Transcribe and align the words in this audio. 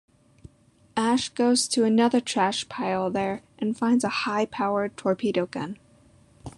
Ash 0.97 1.29
goes 1.29 1.67
to 1.67 1.83
another 1.83 2.19
trash 2.19 2.67
pile 2.67 3.11
there 3.11 3.43
and 3.59 3.77
finds 3.77 4.03
a 4.03 4.09
high 4.09 4.47
powered 4.47 4.97
torpedo 4.97 5.45
gun. 5.45 5.77